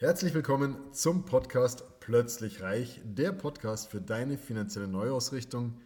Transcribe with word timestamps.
Herzlich 0.00 0.32
willkommen 0.32 0.76
zum 0.92 1.24
Podcast 1.24 1.82
Plötzlich 1.98 2.62
Reich, 2.62 3.00
der 3.02 3.32
Podcast 3.32 3.90
für 3.90 4.00
deine 4.00 4.38
finanzielle 4.38 4.86
Neuausrichtung 4.86 5.80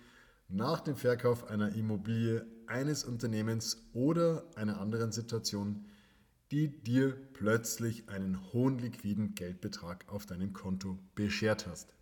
nach 0.50 0.80
dem 0.80 0.96
Verkauf 0.96 1.48
einer 1.48 1.74
Immobilie, 1.74 2.44
eines 2.66 3.04
Unternehmens 3.04 3.88
oder 3.94 4.44
einer 4.54 4.78
anderen 4.82 5.12
Situation, 5.12 5.86
die 6.50 6.68
dir 6.68 7.16
plötzlich 7.32 8.10
einen 8.10 8.52
hohen 8.52 8.76
liquiden 8.76 9.34
Geldbetrag 9.34 10.04
auf 10.08 10.26
deinem 10.26 10.52
Konto 10.52 10.98
beschert 11.14 11.66
hast. 11.66 11.94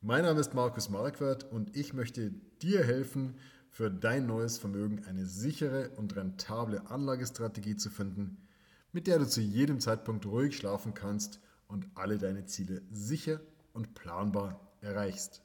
Mein 0.00 0.22
Name 0.22 0.38
ist 0.38 0.54
Markus 0.54 0.88
Marquardt 0.88 1.50
und 1.50 1.76
ich 1.76 1.94
möchte 1.94 2.30
dir 2.62 2.84
helfen, 2.84 3.34
für 3.70 3.90
dein 3.90 4.24
neues 4.26 4.58
Vermögen 4.58 5.04
eine 5.04 5.26
sichere 5.26 5.90
und 5.96 6.14
rentable 6.14 6.88
Anlagestrategie 6.88 7.74
zu 7.74 7.90
finden, 7.90 8.36
mit 8.92 9.06
der 9.06 9.18
du 9.18 9.26
zu 9.26 9.40
jedem 9.40 9.80
Zeitpunkt 9.80 10.26
ruhig 10.26 10.56
schlafen 10.56 10.94
kannst 10.94 11.40
und 11.68 11.86
alle 11.94 12.18
deine 12.18 12.46
Ziele 12.46 12.82
sicher 12.90 13.40
und 13.72 13.94
planbar 13.94 14.60
erreichst. 14.80 15.42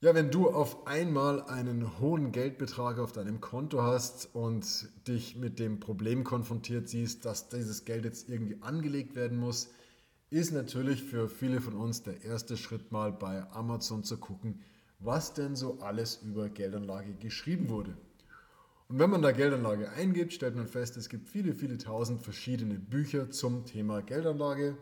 Ja, 0.00 0.16
wenn 0.16 0.32
du 0.32 0.50
auf 0.50 0.88
einmal 0.88 1.42
einen 1.42 2.00
hohen 2.00 2.32
Geldbetrag 2.32 2.98
auf 2.98 3.12
deinem 3.12 3.40
Konto 3.40 3.82
hast 3.82 4.34
und 4.34 4.88
dich 5.06 5.36
mit 5.36 5.60
dem 5.60 5.78
Problem 5.78 6.24
konfrontiert 6.24 6.88
siehst, 6.88 7.24
dass 7.24 7.48
dieses 7.48 7.84
Geld 7.84 8.04
jetzt 8.04 8.28
irgendwie 8.28 8.60
angelegt 8.62 9.14
werden 9.14 9.38
muss, 9.38 9.70
ist 10.30 10.52
natürlich 10.52 11.04
für 11.04 11.28
viele 11.28 11.60
von 11.60 11.74
uns 11.74 12.02
der 12.02 12.24
erste 12.24 12.56
Schritt 12.56 12.90
mal 12.90 13.12
bei 13.12 13.48
Amazon 13.52 14.02
zu 14.02 14.16
gucken, 14.16 14.60
was 14.98 15.34
denn 15.34 15.54
so 15.54 15.78
alles 15.80 16.16
über 16.22 16.48
Geldanlage 16.48 17.14
geschrieben 17.14 17.68
wurde. 17.68 17.96
Und 18.92 18.98
wenn 18.98 19.08
man 19.08 19.22
da 19.22 19.32
Geldanlage 19.32 19.90
eingibt, 19.92 20.34
stellt 20.34 20.54
man 20.54 20.66
fest, 20.66 20.98
es 20.98 21.08
gibt 21.08 21.26
viele, 21.26 21.54
viele 21.54 21.78
tausend 21.78 22.22
verschiedene 22.22 22.74
Bücher 22.74 23.30
zum 23.30 23.64
Thema 23.64 24.02
Geldanlage. 24.02 24.76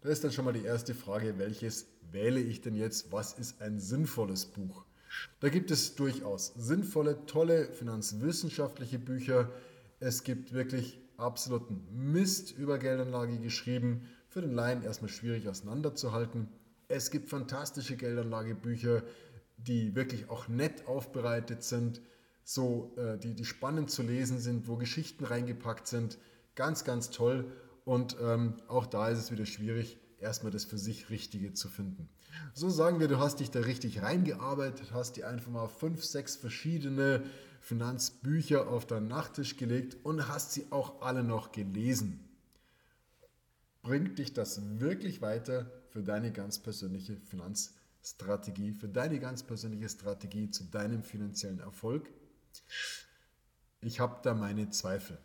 Da 0.00 0.08
ist 0.08 0.24
dann 0.24 0.32
schon 0.32 0.46
mal 0.46 0.52
die 0.52 0.64
erste 0.64 0.96
Frage, 0.96 1.38
welches 1.38 1.86
wähle 2.10 2.40
ich 2.40 2.60
denn 2.60 2.74
jetzt? 2.74 3.12
Was 3.12 3.34
ist 3.34 3.62
ein 3.62 3.78
sinnvolles 3.78 4.46
Buch? 4.46 4.84
Da 5.38 5.48
gibt 5.48 5.70
es 5.70 5.94
durchaus 5.94 6.52
sinnvolle, 6.56 7.24
tolle 7.26 7.66
finanzwissenschaftliche 7.66 8.98
Bücher. 8.98 9.48
Es 10.00 10.24
gibt 10.24 10.52
wirklich 10.52 10.98
absoluten 11.16 11.86
Mist 11.92 12.50
über 12.58 12.78
Geldanlage 12.78 13.38
geschrieben. 13.38 14.08
Für 14.26 14.40
den 14.40 14.54
Laien 14.54 14.82
erstmal 14.82 15.08
schwierig 15.08 15.48
auseinanderzuhalten. 15.48 16.48
Es 16.88 17.12
gibt 17.12 17.28
fantastische 17.28 17.96
Geldanlagebücher, 17.96 19.04
die 19.56 19.94
wirklich 19.94 20.28
auch 20.30 20.48
nett 20.48 20.88
aufbereitet 20.88 21.62
sind 21.62 22.00
so, 22.44 22.94
äh, 22.96 23.18
die, 23.18 23.34
die 23.34 23.44
spannend 23.44 23.90
zu 23.90 24.02
lesen 24.02 24.38
sind, 24.38 24.68
wo 24.68 24.76
Geschichten 24.76 25.24
reingepackt 25.24 25.86
sind. 25.86 26.18
Ganz, 26.54 26.84
ganz 26.84 27.10
toll. 27.10 27.50
Und 27.84 28.16
ähm, 28.20 28.54
auch 28.68 28.86
da 28.86 29.08
ist 29.08 29.18
es 29.18 29.32
wieder 29.32 29.46
schwierig, 29.46 29.98
erstmal 30.20 30.52
das 30.52 30.64
für 30.64 30.78
sich 30.78 31.10
Richtige 31.10 31.52
zu 31.52 31.68
finden. 31.68 32.08
So 32.54 32.70
sagen 32.70 33.00
wir, 33.00 33.08
du 33.08 33.18
hast 33.18 33.40
dich 33.40 33.50
da 33.50 33.60
richtig 33.60 34.02
reingearbeitet, 34.02 34.92
hast 34.92 35.16
dir 35.16 35.28
einfach 35.28 35.50
mal 35.50 35.68
fünf, 35.68 36.04
sechs 36.04 36.36
verschiedene 36.36 37.22
Finanzbücher 37.60 38.68
auf 38.68 38.86
deinen 38.86 39.08
Nachttisch 39.08 39.56
gelegt 39.56 39.96
und 40.04 40.28
hast 40.28 40.52
sie 40.52 40.66
auch 40.70 41.02
alle 41.02 41.22
noch 41.22 41.52
gelesen. 41.52 42.28
Bringt 43.82 44.18
dich 44.18 44.32
das 44.32 44.60
wirklich 44.80 45.20
weiter 45.22 45.70
für 45.90 46.02
deine 46.02 46.32
ganz 46.32 46.58
persönliche 46.58 47.16
Finanzstrategie, 47.16 48.72
für 48.72 48.88
deine 48.88 49.18
ganz 49.18 49.42
persönliche 49.42 49.88
Strategie 49.88 50.50
zu 50.50 50.64
deinem 50.64 51.02
finanziellen 51.02 51.58
Erfolg? 51.58 52.08
Ich 53.80 54.00
habe 54.00 54.20
da 54.22 54.34
meine 54.34 54.70
Zweifel. 54.70 55.18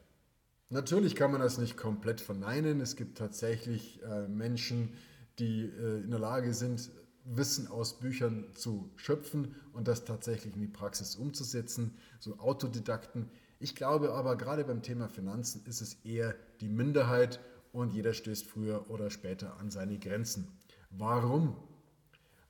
Natürlich 0.70 1.16
kann 1.16 1.32
man 1.32 1.42
das 1.42 1.58
nicht 1.58 1.78
komplett 1.78 2.20
verneinen. 2.20 2.82
Es 2.82 2.96
gibt 2.96 3.18
tatsächlich 3.18 4.02
äh, 4.04 4.28
Menschen, 4.28 4.94
die 5.40 5.66
äh, 5.66 6.02
in 6.04 6.10
der 6.10 6.20
Lage 6.20 6.54
sind, 6.54 6.90
Wissen 7.24 7.68
aus 7.68 8.00
Büchern 8.00 8.46
zu 8.56 8.90
schöpfen 8.96 9.56
und 9.74 9.88
das 9.88 10.06
tatsächlich 10.06 10.56
in 10.56 10.62
die 10.62 10.68
Praxis 10.68 11.16
umzusetzen, 11.16 11.98
so 12.20 12.40
Autodidakten. 12.40 13.30
Ich 13.60 13.76
glaube 13.76 14.14
aber, 14.14 14.38
gerade 14.38 14.64
beim 14.64 14.82
Thema 14.82 15.10
Finanzen 15.10 15.66
ist 15.66 15.82
es 15.82 15.96
eher 16.06 16.36
die 16.62 16.70
Minderheit 16.70 17.40
und 17.74 17.94
jeder 17.94 18.14
stößt 18.14 18.46
früher 18.46 18.90
oder 18.90 19.10
später 19.10 19.58
an 19.58 19.72
seine 19.72 20.00
Grenzen. 20.00 20.48
Warum? 20.90 21.58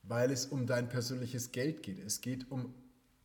Weil 0.03 0.31
es 0.31 0.45
um 0.45 0.67
dein 0.67 0.89
persönliches 0.89 1.51
Geld 1.51 1.81
geht. 1.81 1.99
Es 1.99 2.21
geht 2.21 2.51
um 2.51 2.73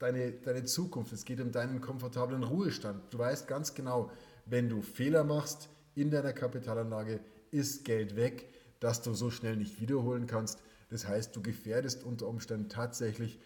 deine, 0.02 0.32
deine 0.32 0.64
Zukunft, 0.64 1.12
es 1.12 1.24
geht 1.24 1.40
um 1.40 1.52
deinen 1.52 1.80
komfortablen 1.80 2.42
Ruhestand. 2.42 3.00
Du 3.12 3.18
weißt 3.18 3.46
ganz 3.46 3.74
genau, 3.74 4.10
wenn 4.46 4.68
du 4.68 4.82
Fehler 4.82 5.22
machst 5.22 5.68
in 5.94 6.10
deiner 6.10 6.32
Kapitalanlage, 6.32 7.20
ist 7.52 7.84
Geld 7.84 8.16
weg, 8.16 8.52
das 8.80 9.02
du 9.02 9.14
so 9.14 9.30
schnell 9.30 9.56
nicht 9.56 9.80
wiederholen 9.80 10.26
kannst. 10.26 10.62
Das 10.90 11.06
heißt, 11.06 11.36
du 11.36 11.42
gefährdest 11.42 12.02
unter 12.02 12.26
Umständen 12.26 12.68
tatsächlich 12.68 13.38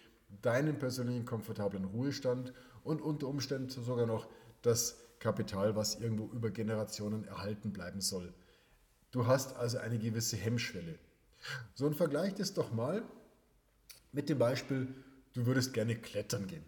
deinen 0.42 0.78
persönlichen 0.78 1.26
komfortablen 1.26 1.84
Ruhestand 1.84 2.52
und 2.82 3.02
unter 3.02 3.28
Umständen 3.28 3.68
sogar 3.68 4.06
noch 4.06 4.26
das 4.62 4.96
Kapital, 5.18 5.76
was 5.76 5.96
irgendwo 5.96 6.24
über 6.32 6.50
Generationen 6.50 7.24
erhalten 7.24 7.72
bleiben 7.72 8.00
soll. 8.00 8.32
Du 9.10 9.26
hast 9.26 9.56
also 9.56 9.78
eine 9.78 9.98
gewisse 9.98 10.36
Hemmschwelle. 10.36 10.98
So 11.74 11.86
ein 11.86 11.94
Vergleich 11.94 12.34
das 12.34 12.54
doch 12.54 12.72
mal 12.72 13.02
mit 14.12 14.28
dem 14.28 14.38
Beispiel, 14.38 14.94
du 15.36 15.46
würdest 15.46 15.74
gerne 15.74 15.94
klettern 15.94 16.46
gehen. 16.46 16.64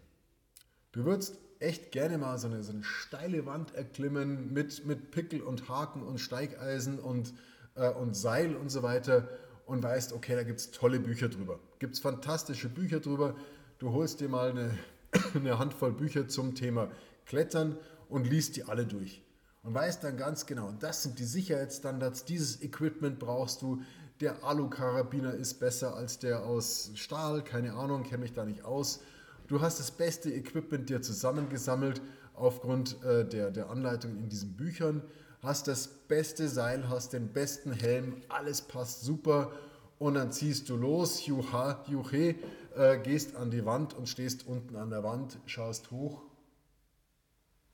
Du 0.91 1.05
würdest 1.05 1.37
echt 1.59 1.91
gerne 1.91 2.17
mal 2.17 2.37
so 2.37 2.47
eine, 2.47 2.63
so 2.63 2.71
eine 2.71 2.83
steile 2.83 3.45
Wand 3.45 3.73
erklimmen 3.75 4.53
mit, 4.53 4.85
mit 4.85 5.11
Pickel 5.11 5.41
und 5.41 5.67
Haken 5.67 6.03
und 6.03 6.19
Steigeisen 6.19 6.99
und, 6.99 7.33
äh, 7.75 7.89
und 7.89 8.15
Seil 8.15 8.55
und 8.55 8.69
so 8.69 8.83
weiter 8.83 9.27
und 9.65 9.83
weißt, 9.83 10.13
okay, 10.13 10.35
da 10.35 10.43
gibt 10.43 10.59
es 10.59 10.71
tolle 10.71 10.99
Bücher 10.99 11.29
drüber. 11.29 11.59
Gibt 11.79 11.95
es 11.95 11.99
fantastische 11.99 12.69
Bücher 12.69 12.99
drüber. 12.99 13.35
Du 13.79 13.91
holst 13.91 14.19
dir 14.19 14.29
mal 14.29 14.51
eine, 14.51 14.77
eine 15.33 15.59
Handvoll 15.59 15.91
Bücher 15.91 16.27
zum 16.27 16.55
Thema 16.55 16.91
Klettern 17.25 17.77
und 18.07 18.27
liest 18.27 18.55
die 18.55 18.63
alle 18.63 18.85
durch. 18.85 19.21
Und 19.61 19.73
weißt 19.73 20.03
dann 20.03 20.15
ganz 20.15 20.45
genau, 20.45 20.71
das 20.79 21.03
sind 21.03 21.19
die 21.19 21.25
Sicherheitsstandards, 21.25 22.23
dieses 22.23 22.61
Equipment 22.61 23.19
brauchst 23.19 23.61
du, 23.61 23.81
der 24.21 24.43
Alu-Karabiner 24.43 25.33
ist 25.33 25.59
besser 25.59 25.95
als 25.95 26.19
der 26.19 26.45
aus 26.45 26.91
Stahl, 26.95 27.43
keine 27.43 27.73
Ahnung, 27.73 28.03
kenne 28.03 28.23
mich 28.23 28.33
da 28.33 28.43
nicht 28.45 28.65
aus. 28.65 28.99
Du 29.47 29.61
hast 29.61 29.79
das 29.79 29.91
beste 29.91 30.29
Equipment 30.31 30.89
dir 30.89 31.01
zusammengesammelt 31.01 32.01
aufgrund 32.33 33.01
äh, 33.03 33.27
der, 33.27 33.51
der 33.51 33.69
Anleitung 33.69 34.17
in 34.17 34.29
diesen 34.29 34.55
Büchern, 34.55 35.01
hast 35.41 35.67
das 35.67 35.87
beste 35.87 36.49
Seil, 36.49 36.89
hast 36.89 37.13
den 37.13 37.31
besten 37.31 37.71
Helm, 37.71 38.21
alles 38.27 38.61
passt 38.61 39.01
super. 39.01 39.51
Und 39.97 40.13
dann 40.13 40.31
ziehst 40.31 40.69
du 40.69 40.77
los, 40.77 41.25
juha, 41.25 41.83
juche, 41.87 42.35
äh, 42.75 42.99
gehst 42.99 43.35
an 43.35 43.51
die 43.51 43.65
Wand 43.65 43.93
und 43.93 44.07
stehst 44.07 44.47
unten 44.47 44.75
an 44.75 44.89
der 44.89 45.03
Wand, 45.03 45.39
schaust 45.45 45.91
hoch 45.91 46.21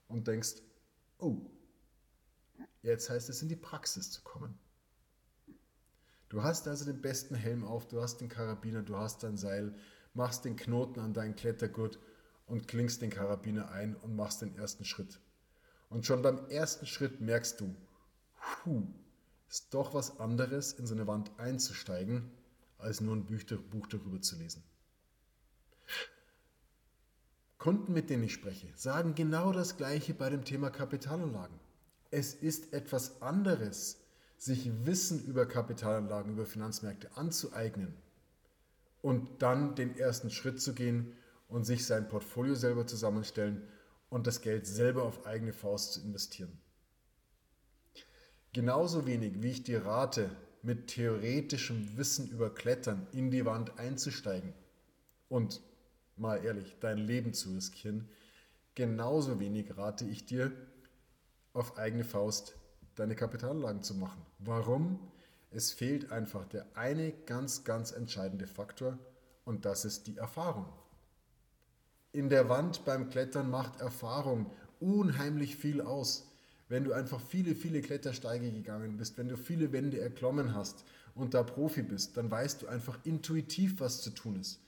und 0.07 0.27
denkst, 0.27 0.55
oh, 1.19 1.37
jetzt 2.81 3.09
heißt 3.09 3.29
es 3.29 3.41
in 3.41 3.49
die 3.49 3.55
Praxis 3.55 4.11
zu 4.11 4.21
kommen. 4.23 4.57
Du 6.35 6.43
hast 6.43 6.67
also 6.67 6.83
den 6.83 6.99
besten 6.99 7.33
Helm 7.33 7.63
auf, 7.63 7.87
du 7.87 8.01
hast 8.01 8.19
den 8.19 8.27
Karabiner, 8.27 8.83
du 8.83 8.97
hast 8.97 9.23
dein 9.23 9.37
Seil, 9.37 9.73
machst 10.13 10.43
den 10.43 10.57
Knoten 10.57 10.99
an 10.99 11.13
deinen 11.13 11.37
Klettergurt 11.37 11.97
und 12.45 12.67
klingst 12.67 13.01
den 13.01 13.09
Karabiner 13.09 13.71
ein 13.71 13.95
und 13.95 14.17
machst 14.17 14.41
den 14.41 14.53
ersten 14.57 14.83
Schritt. 14.83 15.21
Und 15.89 16.05
schon 16.05 16.21
beim 16.21 16.49
ersten 16.49 16.87
Schritt 16.87 17.21
merkst 17.21 17.61
du, 17.61 17.73
puh, 18.35 18.85
ist 19.47 19.73
doch 19.73 19.93
was 19.93 20.19
anderes, 20.19 20.73
in 20.73 20.85
so 20.85 20.93
eine 20.93 21.07
Wand 21.07 21.31
einzusteigen, 21.37 22.29
als 22.79 22.99
nur 22.99 23.15
ein 23.15 23.23
Buch 23.23 23.87
darüber 23.87 24.19
zu 24.19 24.35
lesen. 24.35 24.61
Kunden, 27.57 27.93
mit 27.93 28.09
denen 28.09 28.23
ich 28.23 28.33
spreche, 28.33 28.67
sagen 28.75 29.15
genau 29.15 29.53
das 29.53 29.77
Gleiche 29.77 30.13
bei 30.13 30.29
dem 30.29 30.43
Thema 30.43 30.69
Kapitalanlagen. 30.69 31.57
Es 32.11 32.33
ist 32.33 32.73
etwas 32.73 33.21
anderes, 33.21 34.04
sich 34.45 34.85
Wissen 34.85 35.25
über 35.25 35.47
Kapitalanlagen, 35.47 36.33
über 36.33 36.45
Finanzmärkte 36.45 37.09
anzueignen 37.17 37.95
und 39.01 39.41
dann 39.41 39.73
den 39.73 39.97
ersten 39.97 40.29
Schritt 40.29 40.61
zu 40.61 40.75
gehen 40.75 41.13
und 41.47 41.63
sich 41.63 41.85
sein 41.85 42.07
Portfolio 42.07 42.53
selber 42.53 42.85
zusammenstellen 42.85 43.67
und 44.09 44.27
das 44.27 44.41
Geld 44.41 44.67
selber 44.67 45.01
auf 45.01 45.25
eigene 45.25 45.51
Faust 45.51 45.93
zu 45.93 46.01
investieren. 46.01 46.55
Genauso 48.53 49.07
wenig 49.07 49.41
wie 49.41 49.49
ich 49.49 49.63
dir 49.63 49.83
rate, 49.83 50.29
mit 50.61 50.87
theoretischem 50.87 51.97
Wissen 51.97 52.29
über 52.29 52.53
Klettern 52.53 53.07
in 53.11 53.31
die 53.31 53.45
Wand 53.45 53.79
einzusteigen 53.79 54.53
und 55.27 55.61
mal 56.17 56.45
ehrlich, 56.45 56.77
dein 56.79 56.99
Leben 56.99 57.33
zu 57.33 57.53
riskieren, 57.53 58.09
genauso 58.75 59.39
wenig 59.39 59.75
rate 59.75 60.05
ich 60.05 60.25
dir, 60.27 60.51
auf 61.53 61.77
eigene 61.77 62.03
Faust 62.03 62.55
deine 62.95 63.15
Kapitalanlagen 63.15 63.81
zu 63.81 63.95
machen. 63.95 64.21
Warum? 64.39 64.99
Es 65.51 65.71
fehlt 65.71 66.11
einfach 66.11 66.45
der 66.45 66.65
eine 66.75 67.11
ganz, 67.11 67.63
ganz 67.63 67.91
entscheidende 67.91 68.47
Faktor 68.47 68.97
und 69.45 69.65
das 69.65 69.85
ist 69.85 70.07
die 70.07 70.17
Erfahrung. 70.17 70.65
In 72.11 72.29
der 72.29 72.49
Wand 72.49 72.85
beim 72.85 73.09
Klettern 73.09 73.49
macht 73.49 73.79
Erfahrung 73.81 74.49
unheimlich 74.79 75.55
viel 75.55 75.81
aus. 75.81 76.31
wenn 76.67 76.83
du 76.83 76.93
einfach 76.93 77.21
viele, 77.21 77.55
viele 77.55 77.81
Klettersteige 77.81 78.51
gegangen 78.51 78.97
bist, 78.97 79.17
wenn 79.17 79.27
du 79.27 79.37
viele 79.37 79.71
Wände 79.71 79.99
erklommen 79.99 80.55
hast 80.55 80.83
und 81.13 81.33
da 81.33 81.43
Profi 81.43 81.83
bist, 81.83 82.17
dann 82.17 82.31
weißt 82.31 82.63
du 82.63 82.67
einfach 82.67 82.97
intuitiv, 83.03 83.79
was 83.79 84.01
zu 84.01 84.09
tun 84.09 84.39
ist. 84.39 84.59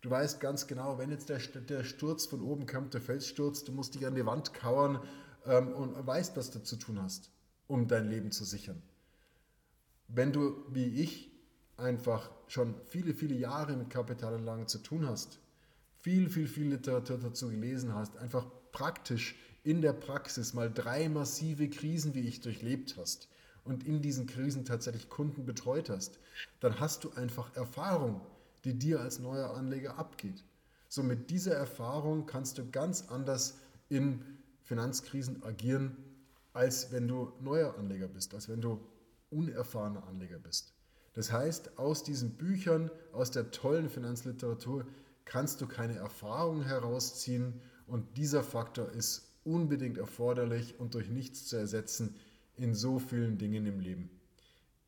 Du 0.00 0.10
weißt 0.10 0.40
ganz 0.40 0.66
genau, 0.66 0.98
wenn 0.98 1.10
jetzt 1.10 1.28
der, 1.28 1.38
der 1.38 1.84
Sturz 1.84 2.26
von 2.26 2.42
oben 2.42 2.66
kommt, 2.66 2.92
der 2.92 3.00
Felssturz, 3.00 3.64
du 3.64 3.72
musst 3.72 3.94
dich 3.94 4.06
an 4.06 4.14
die 4.14 4.26
Wand 4.26 4.52
kauern 4.52 5.00
ähm, 5.46 5.72
und 5.72 6.06
weißt, 6.06 6.36
was 6.36 6.50
du 6.50 6.62
zu 6.62 6.76
tun 6.76 7.00
hast, 7.00 7.30
um 7.66 7.88
dein 7.88 8.08
Leben 8.08 8.30
zu 8.30 8.44
sichern. 8.44 8.82
Wenn 10.08 10.32
du, 10.32 10.64
wie 10.72 11.00
ich, 11.02 11.30
einfach 11.76 12.30
schon 12.46 12.74
viele, 12.86 13.14
viele 13.14 13.34
Jahre 13.34 13.76
mit 13.76 13.90
Kapitalanlagen 13.90 14.68
zu 14.68 14.78
tun 14.78 15.08
hast, 15.08 15.38
viel, 16.00 16.28
viel, 16.28 16.46
viel 16.46 16.68
Literatur 16.68 17.18
dazu 17.18 17.48
gelesen 17.48 17.94
hast, 17.94 18.16
einfach 18.18 18.46
praktisch 18.72 19.34
in 19.64 19.80
der 19.80 19.94
Praxis 19.94 20.52
mal 20.52 20.70
drei 20.72 21.08
massive 21.08 21.68
Krisen, 21.70 22.14
wie 22.14 22.28
ich 22.28 22.40
durchlebt 22.42 22.96
hast 22.96 23.28
und 23.64 23.86
in 23.86 24.02
diesen 24.02 24.26
Krisen 24.26 24.64
tatsächlich 24.64 25.08
Kunden 25.08 25.46
betreut 25.46 25.88
hast, 25.88 26.18
dann 26.60 26.78
hast 26.80 27.04
du 27.04 27.10
einfach 27.12 27.56
Erfahrung, 27.56 28.20
die 28.64 28.78
dir 28.78 29.00
als 29.00 29.18
neuer 29.18 29.54
Anleger 29.54 29.98
abgeht. 29.98 30.44
So 30.88 31.02
mit 31.02 31.30
dieser 31.30 31.54
Erfahrung 31.54 32.26
kannst 32.26 32.58
du 32.58 32.70
ganz 32.70 33.08
anders 33.08 33.58
in 33.88 34.22
Finanzkrisen 34.62 35.42
agieren, 35.42 35.96
als 36.54 36.92
wenn 36.92 37.06
du 37.06 37.32
neuer 37.40 37.76
Anleger 37.76 38.08
bist, 38.08 38.32
als 38.32 38.48
wenn 38.48 38.62
du 38.62 38.80
unerfahrener 39.30 40.06
Anleger 40.06 40.38
bist. 40.38 40.72
Das 41.12 41.30
heißt, 41.30 41.78
aus 41.78 42.02
diesen 42.02 42.30
Büchern, 42.36 42.90
aus 43.12 43.30
der 43.30 43.50
tollen 43.50 43.90
Finanzliteratur 43.90 44.86
kannst 45.24 45.60
du 45.60 45.66
keine 45.66 45.96
Erfahrung 45.96 46.62
herausziehen 46.62 47.60
und 47.86 48.16
dieser 48.16 48.42
Faktor 48.42 48.90
ist 48.90 49.28
unbedingt 49.44 49.98
erforderlich 49.98 50.78
und 50.78 50.94
durch 50.94 51.10
nichts 51.10 51.46
zu 51.46 51.56
ersetzen 51.56 52.16
in 52.56 52.74
so 52.74 52.98
vielen 52.98 53.36
Dingen 53.36 53.66
im 53.66 53.80
Leben. 53.80 54.10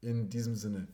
In 0.01 0.29
diesem 0.31 0.57
Sinne, 0.57 0.89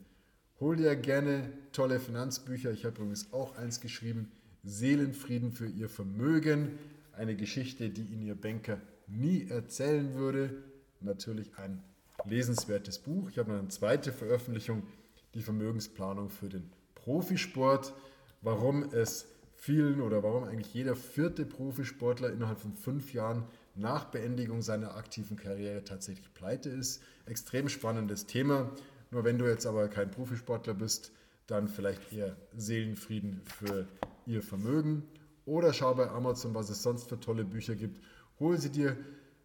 hol 0.59 0.75
dir 0.75 0.95
gerne 0.95 1.51
tolle 1.71 1.99
Finanzbücher. 1.99 2.71
Ich 2.71 2.83
habe 2.83 2.97
übrigens 2.97 3.31
auch 3.31 3.55
eins 3.55 3.79
geschrieben, 3.79 4.31
Seelenfrieden 4.63 5.51
für 5.51 5.67
ihr 5.67 5.89
Vermögen. 5.89 6.79
Eine 7.11 7.35
Geschichte, 7.35 7.89
die 7.89 8.01
Ihnen 8.01 8.23
Ihr 8.23 8.35
Banker 8.35 8.79
nie 9.07 9.47
erzählen 9.49 10.13
würde. 10.13 10.63
Natürlich 10.99 11.57
ein 11.57 11.83
lesenswertes 12.25 12.99
Buch. 12.99 13.29
Ich 13.29 13.37
habe 13.37 13.53
eine 13.53 13.67
zweite 13.67 14.11
Veröffentlichung, 14.11 14.83
die 15.33 15.41
Vermögensplanung 15.41 16.29
für 16.29 16.49
den 16.49 16.69
Profisport. 16.95 17.93
Warum 18.41 18.83
es 18.91 19.27
vielen 19.55 20.01
oder 20.01 20.23
warum 20.23 20.43
eigentlich 20.43 20.73
jeder 20.73 20.95
vierte 20.95 21.45
Profisportler 21.45 22.31
innerhalb 22.31 22.59
von 22.59 22.73
fünf 22.73 23.13
Jahren 23.13 23.45
nach 23.75 24.05
Beendigung 24.05 24.61
seiner 24.61 24.95
aktiven 24.95 25.37
Karriere 25.37 25.83
tatsächlich 25.83 26.33
pleite 26.33 26.69
ist. 26.69 27.01
Extrem 27.25 27.69
spannendes 27.69 28.25
Thema. 28.25 28.71
Nur 29.09 29.23
wenn 29.23 29.37
du 29.37 29.45
jetzt 29.45 29.65
aber 29.65 29.87
kein 29.87 30.11
Profisportler 30.11 30.73
bist, 30.73 31.11
dann 31.47 31.67
vielleicht 31.67 32.11
eher 32.11 32.35
Seelenfrieden 32.55 33.41
für 33.45 33.87
ihr 34.25 34.41
Vermögen. 34.41 35.03
Oder 35.45 35.73
schau 35.73 35.93
bei 35.93 36.09
Amazon, 36.09 36.53
was 36.53 36.69
es 36.69 36.83
sonst 36.83 37.09
für 37.09 37.19
tolle 37.19 37.43
Bücher 37.43 37.75
gibt. 37.75 38.01
Hol 38.43 38.57
sie 38.57 38.71
dir, 38.71 38.97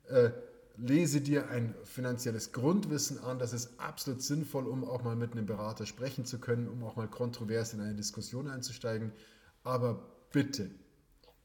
äh, 0.08 0.30
lese 0.76 1.20
dir 1.20 1.50
ein 1.50 1.72
finanzielles 1.84 2.50
Grundwissen 2.50 3.20
an. 3.20 3.38
Das 3.38 3.52
ist 3.52 3.78
absolut 3.78 4.22
sinnvoll, 4.22 4.66
um 4.66 4.82
auch 4.82 5.04
mal 5.04 5.14
mit 5.14 5.32
einem 5.32 5.46
Berater 5.46 5.86
sprechen 5.86 6.24
zu 6.24 6.40
können, 6.40 6.66
um 6.66 6.82
auch 6.82 6.96
mal 6.96 7.06
kontrovers 7.06 7.72
in 7.74 7.80
eine 7.80 7.94
Diskussion 7.94 8.48
einzusteigen. 8.48 9.12
Aber 9.62 10.04
bitte, 10.32 10.68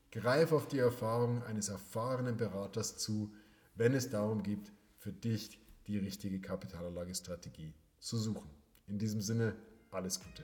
greif 0.10 0.52
auf 0.52 0.68
die 0.68 0.80
Erfahrung 0.80 1.44
eines 1.44 1.70
erfahrenen 1.70 2.38
Beraters 2.38 2.98
zu, 2.98 3.32
wenn 3.76 3.94
es 3.94 4.10
darum 4.10 4.42
geht, 4.42 4.72
für 4.98 5.14
dich 5.14 5.60
die 5.86 6.00
richtige 6.00 6.42
Kapitalanlagestrategie 6.42 7.76
zu 8.00 8.18
suchen. 8.18 8.50
In 8.88 8.98
diesem 8.98 9.22
Sinne, 9.22 9.56
alles 9.92 10.20
Gute. 10.20 10.44